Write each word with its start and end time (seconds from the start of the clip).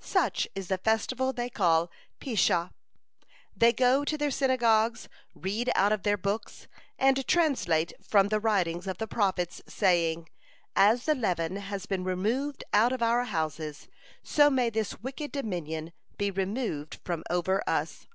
Such 0.00 0.48
is 0.54 0.68
the 0.68 0.78
festival 0.78 1.34
they 1.34 1.50
call 1.50 1.90
Pesah. 2.18 2.70
They 3.54 3.70
go 3.70 4.02
to 4.02 4.16
their 4.16 4.30
synagogues, 4.30 5.10
read 5.34 5.68
out 5.74 5.92
of 5.92 6.04
their 6.04 6.16
books, 6.16 6.68
and 6.98 7.26
translate 7.28 7.92
from 8.02 8.28
the 8.28 8.40
writings 8.40 8.86
of 8.86 8.96
the 8.96 9.06
Prophets, 9.06 9.60
saying: 9.68 10.30
'As 10.74 11.04
the 11.04 11.14
leaven 11.14 11.56
has 11.56 11.84
been 11.84 12.02
removed 12.02 12.64
out 12.72 12.92
of 12.94 13.02
our 13.02 13.24
houses, 13.24 13.86
so 14.22 14.48
may 14.48 14.70
this 14.70 15.00
wicked 15.02 15.30
dominion 15.32 15.92
be 16.16 16.30
removed 16.30 16.98
from 17.04 17.22
over 17.28 17.62
us.' 17.68 18.06